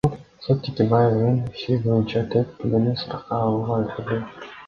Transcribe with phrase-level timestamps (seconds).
[0.43, 4.21] Сот Текебаевдин иши боюнча төрт күбөнү суракка алууга үлгүрдү.